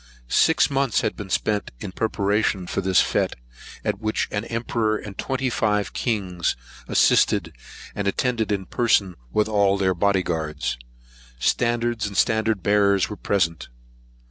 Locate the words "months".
0.71-1.01